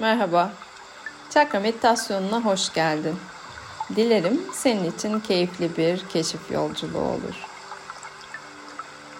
[0.00, 0.50] Merhaba.
[1.30, 3.16] Çakra meditasyonuna hoş geldin.
[3.96, 7.46] Dilerim senin için keyifli bir keşif yolculuğu olur.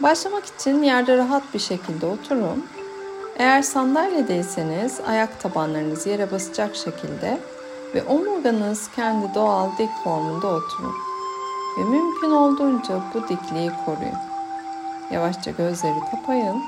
[0.01, 2.67] Başlamak için yerde rahat bir şekilde oturun.
[3.37, 7.41] Eğer sandalyedeyseniz ayak tabanlarınız yere basacak şekilde
[7.95, 10.95] ve omurganız kendi doğal dik formunda oturun.
[11.79, 14.19] Ve mümkün olduğunca bu dikliği koruyun.
[15.11, 16.63] Yavaşça gözleri kapayın.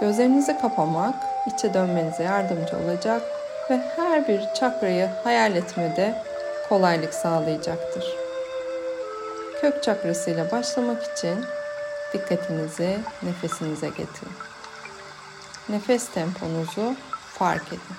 [0.00, 3.22] Gözlerinizi kapamak içe dönmenize yardımcı olacak
[3.70, 6.22] ve her bir çakrayı hayal etmede
[6.68, 8.04] kolaylık sağlayacaktır.
[9.60, 11.44] Kök çakrası ile başlamak için
[12.12, 14.32] dikkatinizi nefesinize getirin.
[15.68, 16.94] Nefes temponuzu
[17.32, 17.96] fark edin.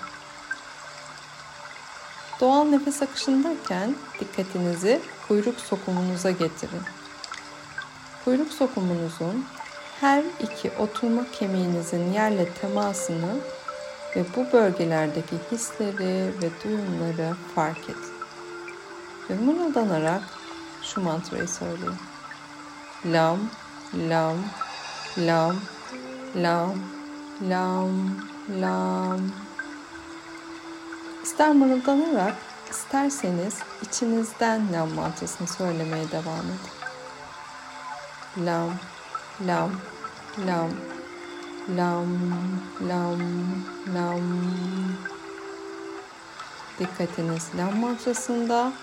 [2.39, 6.81] Doğal nefes akışındayken dikkatinizi kuyruk sokumunuza getirin.
[8.25, 9.45] Kuyruk sokumunuzun
[10.01, 13.35] her iki oturma kemiğinizin yerle temasını
[14.15, 18.15] ve bu bölgelerdeki hisleri ve duyumları fark edin.
[19.29, 20.21] Ve mırıldanarak
[20.81, 21.95] şu mantrayı söyleyin.
[23.05, 23.39] Lam,
[23.93, 24.37] lam,
[25.17, 25.55] lam,
[26.35, 26.79] lam,
[27.41, 28.09] lam,
[28.49, 29.19] lam.
[31.23, 32.35] İster mırıldanarak,
[32.71, 36.75] isterseniz içinizden lam mantrasını söylemeye devam edin.
[38.45, 38.69] Lam,
[39.41, 39.71] lam,
[40.47, 40.71] lam,
[41.77, 42.07] lam,
[42.81, 43.19] lam,
[43.93, 44.21] lam.
[46.79, 48.73] Dikkatiniz lam mantrasında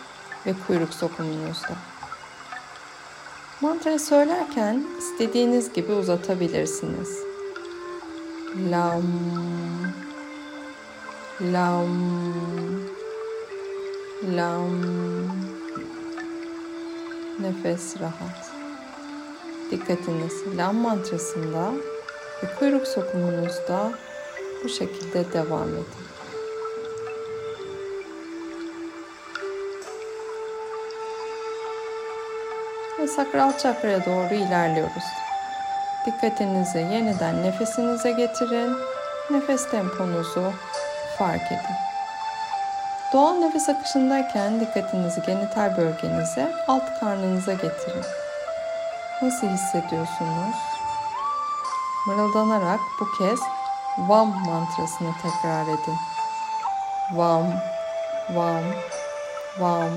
[0.47, 1.75] ve kuyruk sokumunuzda.
[3.61, 7.19] Mantrayı söylerken istediğiniz gibi uzatabilirsiniz.
[8.71, 9.03] Lam,
[11.41, 12.35] lam,
[14.37, 14.83] lam.
[17.41, 18.52] Nefes rahat.
[19.73, 21.73] Dikkatiniz lam mantrasında
[22.43, 23.91] ve kuyruk sokumunuzda
[24.65, 25.87] bu şekilde devam edin.
[32.99, 35.05] Ve sakral çakraya doğru ilerliyoruz.
[36.07, 38.77] Dikkatinizi yeniden nefesinize getirin.
[39.31, 40.53] Nefes temponuzu
[41.19, 41.77] fark edin.
[43.13, 48.05] Doğal nefes akışındayken dikkatinizi genital bölgenize, alt karnınıza getirin.
[49.23, 50.57] Nasıl hissediyorsunuz?
[52.07, 53.41] Mırıldanarak bu kez
[53.99, 55.97] Vam mantrasını tekrar edin.
[57.13, 57.47] Vam,
[58.35, 58.65] Vam,
[59.59, 59.91] Vam,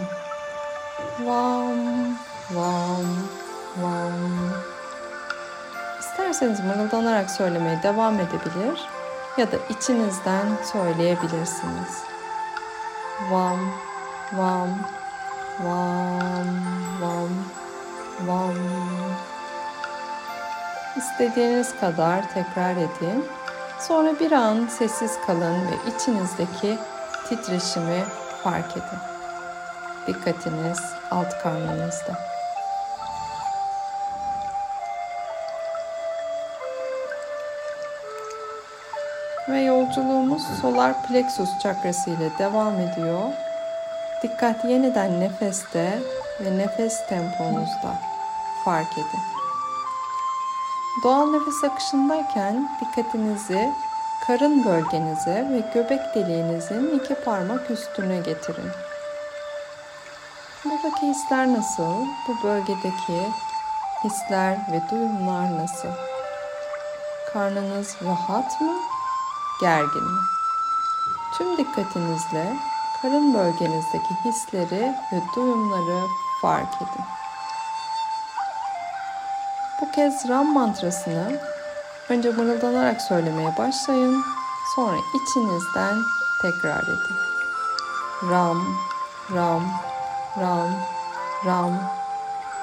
[1.19, 2.17] Vam,
[2.51, 3.05] Vam,
[3.77, 4.51] Vam.
[5.99, 8.89] İsterseniz mırıldanarak söylemeye devam edebilir
[9.37, 12.03] ya da içinizden söyleyebilirsiniz.
[13.31, 13.59] Vam,
[14.33, 14.69] Vam,
[15.63, 16.47] Vam,
[17.01, 17.27] Vam,
[18.23, 18.55] Vam.
[20.97, 23.25] İstediğiniz kadar tekrar edin.
[23.79, 26.77] Sonra bir an sessiz kalın ve içinizdeki
[27.29, 28.03] titreşimi
[28.43, 28.99] fark edin.
[30.07, 30.79] Dikkatiniz
[31.11, 32.13] alt karnınızda.
[39.49, 43.44] Ve yolculuğumuz solar plexus çakrası ile devam ediyor.
[44.25, 45.99] Dikkat yeniden nefeste
[46.39, 48.01] ve nefes temponuzda
[48.65, 49.23] fark edin.
[51.03, 53.73] Doğal nefes akışındayken dikkatinizi
[54.27, 58.71] karın bölgenize ve göbek deliğinizin iki parmak üstüne getirin.
[60.65, 62.05] Buradaki hisler nasıl?
[62.27, 63.27] Bu bölgedeki
[64.03, 65.89] hisler ve duyumlar nasıl?
[67.33, 68.73] Karnınız rahat mı?
[69.61, 70.19] Gergin mi?
[71.37, 72.55] Tüm dikkatinizle
[73.05, 76.07] karın bölgenizdeki hisleri ve duyumları
[76.41, 77.05] fark edin.
[79.81, 81.39] Bu kez Ram mantrasını
[82.09, 84.23] önce mırıldanarak söylemeye başlayın.
[84.75, 85.95] Sonra içinizden
[86.41, 87.15] tekrar edin.
[88.29, 88.63] Ram,
[89.35, 89.63] Ram,
[90.39, 90.69] Ram,
[91.45, 91.73] Ram,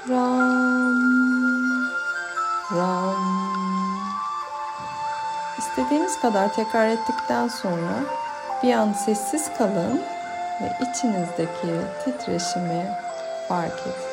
[0.08, 1.06] Ram,
[2.76, 3.52] Ram.
[5.58, 7.92] İstediğiniz kadar tekrar ettikten sonra
[8.62, 10.02] bir an sessiz kalın
[10.60, 12.86] ve içinizdeki titreşimi
[13.48, 14.12] fark edin.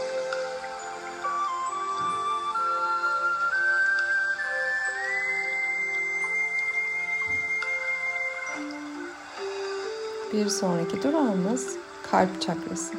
[10.33, 11.75] Bir sonraki durağımız
[12.12, 12.94] kalp çakrası.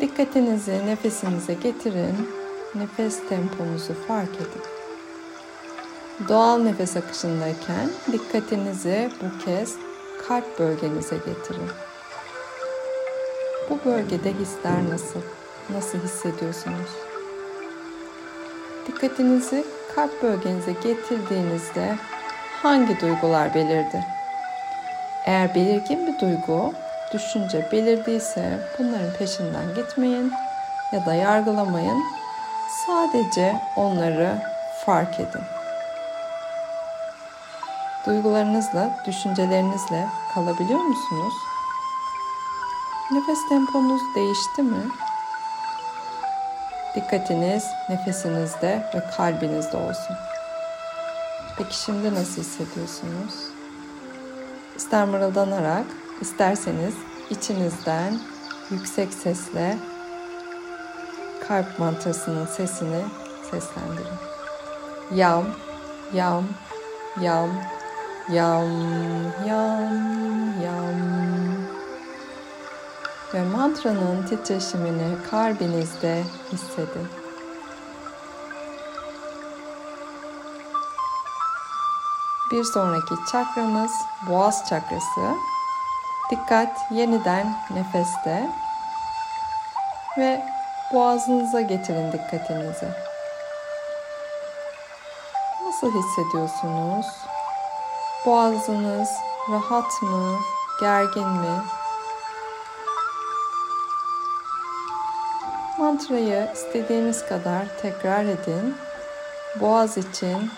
[0.00, 2.30] Dikkatinizi nefesinize getirin.
[2.74, 4.62] Nefes temponuzu fark edin.
[6.28, 9.76] Doğal nefes akışındayken dikkatinizi bu kez
[10.28, 11.70] kalp bölgenize getirin.
[13.70, 15.20] Bu bölgede hisler nasıl?
[15.70, 16.90] Nasıl hissediyorsunuz?
[18.86, 21.96] Dikkatinizi kalp bölgenize getirdiğinizde
[22.62, 24.04] hangi duygular belirdi?
[25.26, 26.72] Eğer belirgin bir duygu,
[27.12, 30.32] düşünce belirdiyse bunların peşinden gitmeyin
[30.92, 32.02] ya da yargılamayın.
[32.86, 34.32] Sadece onları
[34.86, 35.57] fark edin.
[38.08, 41.34] Duygularınızla, düşüncelerinizle kalabiliyor musunuz?
[43.10, 44.88] Nefes temponuz değişti mi?
[46.94, 50.16] Dikkatiniz nefesinizde ve kalbinizde olsun.
[51.58, 53.34] Peki şimdi nasıl hissediyorsunuz?
[54.76, 55.86] İster mırıldanarak,
[56.20, 56.94] isterseniz
[57.30, 58.18] içinizden
[58.70, 59.78] yüksek sesle
[61.48, 63.04] kalp mantrasının sesini
[63.50, 64.18] seslendirin.
[65.14, 65.44] Yam,
[66.12, 66.44] yam,
[67.20, 67.50] yam,
[68.32, 68.68] yam,
[69.46, 70.98] yam, yam.
[73.34, 76.22] Ve mantranın titreşimini kalbinizde
[76.52, 77.08] hissedin.
[82.52, 83.92] Bir sonraki çakramız
[84.28, 85.34] boğaz çakrası.
[86.30, 88.50] Dikkat yeniden nefeste
[90.18, 90.42] ve
[90.92, 92.88] boğazınıza getirin dikkatinizi.
[95.66, 97.06] Nasıl hissediyorsunuz?
[98.26, 99.08] Boğazınız
[99.50, 100.38] rahat mı,
[100.80, 101.62] gergin mi?
[105.78, 108.76] Mantrayı istediğiniz kadar tekrar edin.
[109.60, 110.50] Boğaz için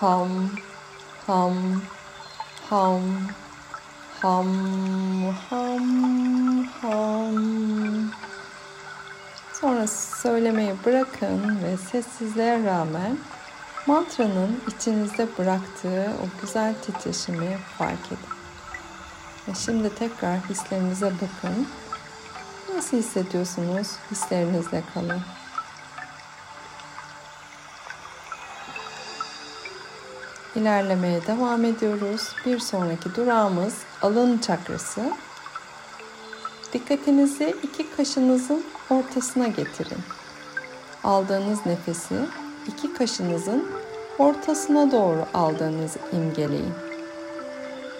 [0.00, 0.50] ham,
[1.26, 1.82] ham,
[2.70, 3.02] ham,
[4.20, 4.48] ham,
[5.50, 8.12] ham, ham.
[9.52, 9.86] Sonra
[10.22, 13.18] söylemeyi bırakın ve sessizliğe rağmen
[13.86, 18.42] mantranın içinizde bıraktığı o güzel titreşimi fark edin.
[19.48, 21.68] Ve şimdi tekrar hislerinize bakın.
[22.74, 23.88] Nasıl hissediyorsunuz?
[24.10, 25.20] Hislerinizle kalın.
[30.56, 32.22] İlerlemeye devam ediyoruz.
[32.46, 35.12] Bir sonraki durağımız alın çakrası.
[36.72, 39.98] Dikkatinizi iki kaşınızın ortasına getirin.
[41.04, 42.14] Aldığınız nefesi
[42.66, 43.68] iki kaşınızın
[44.18, 46.74] ortasına doğru aldığınızı imgeleyin.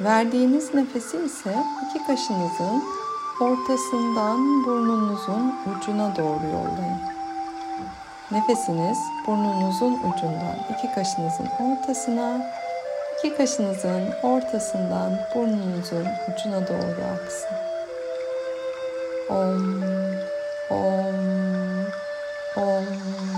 [0.00, 1.54] Verdiğiniz nefesi ise
[1.84, 2.82] iki kaşınızın
[3.40, 7.00] ortasından burnunuzun ucuna doğru yollayın.
[8.30, 12.52] Nefesiniz burnunuzun ucundan iki kaşınızın ortasına,
[13.18, 17.56] iki kaşınızın ortasından burnunuzun ucuna doğru aksın.
[19.30, 19.82] Om,
[20.70, 21.16] om,
[22.56, 23.31] om.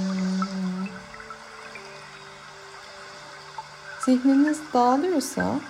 [4.04, 5.60] Zihniniz dağılıyorsa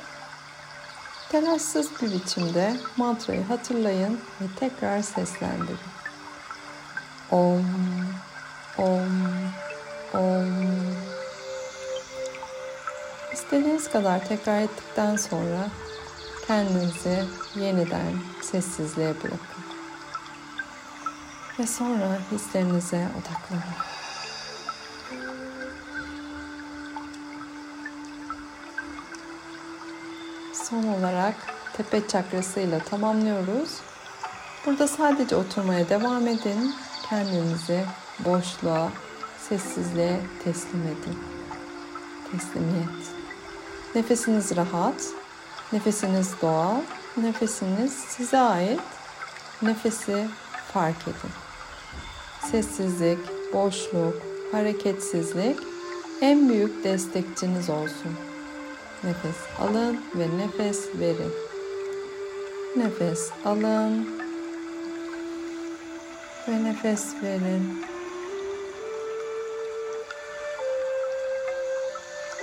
[1.29, 5.79] telaşsız bir biçimde mantrayı hatırlayın ve tekrar seslendirin.
[7.31, 7.67] Om,
[8.79, 9.29] om,
[10.15, 10.67] om.
[13.33, 15.69] İstediğiniz kadar tekrar ettikten sonra
[16.47, 17.25] kendinizi
[17.57, 19.65] yeniden sessizliğe bırakın.
[21.59, 23.94] Ve sonra hislerinize odaklanın.
[30.55, 31.35] Son olarak
[31.77, 33.71] tepe çakrasıyla tamamlıyoruz.
[34.67, 36.75] Burada sadece oturmaya devam edin.
[37.11, 37.85] Kendinizi
[38.19, 38.89] boşluğa,
[39.49, 41.19] sessizliğe teslim edin.
[42.33, 43.05] Teslimiyet.
[43.95, 45.09] Nefesiniz rahat,
[45.73, 46.77] nefesiniz doğal,
[47.17, 48.81] nefesiniz size ait.
[49.63, 50.29] Nefesi
[50.73, 51.35] fark edin.
[52.51, 53.19] Sessizlik,
[53.53, 54.15] boşluk,
[54.53, 55.59] hareketsizlik
[56.21, 58.24] en büyük destekçiniz olsun.
[59.05, 61.33] Nefes alın ve nefes verin.
[62.77, 64.09] Nefes alın
[66.49, 67.85] ve nefes verin.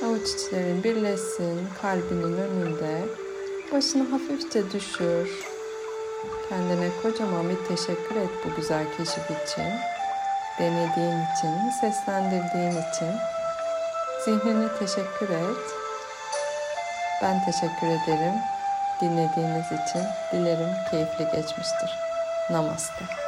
[0.06, 3.06] Avuç içlerin birleşsin kalbinin önünde.
[3.72, 5.30] Başını hafifçe düşür.
[6.50, 9.72] Kendine kocaman bir teşekkür et bu güzel keşif için.
[10.60, 13.16] Denediğin için, seslendirdiğin için.
[14.26, 15.81] Zihnine teşekkür et.
[17.22, 18.34] Ben teşekkür ederim
[19.02, 20.04] dinlediğiniz için.
[20.32, 22.00] Dilerim keyifli geçmiştir.
[22.50, 23.21] Namaste.